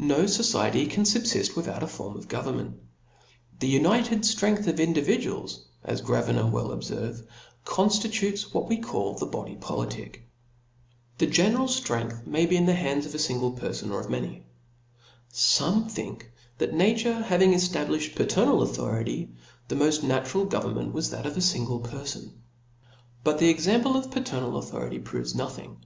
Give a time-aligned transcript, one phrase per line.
[0.00, 2.80] No fociety can fubfift with^ out a form of government,
[3.60, 7.22] ^he united ftrengtb of individuals^ as Gravina well obferves,
[7.66, 10.22] conjiitutes what we call the body politic.
[11.18, 14.46] The general ftrerigth may be in the hands 6f a fingle perfon, or of many.
[15.30, 19.34] Some think that na ture having eftablifhed paternal authority,
[19.68, 22.30] the moft natural government was that of a fingle perfon^
[23.22, 25.84] But the example of paternal authority proves no thing.